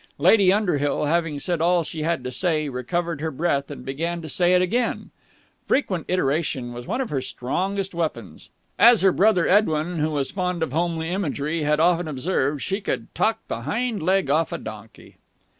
[0.17, 4.27] Lady Underhill, having said all she had to say, recovered her breath and began to
[4.27, 5.11] say it again.
[5.67, 8.49] Frequent iteration was one of her strongest weapons.
[8.79, 13.13] As her brother Edwin, who was fond of homely imagery, had often observed, she could
[13.13, 15.17] talk the hind leg off a donkey.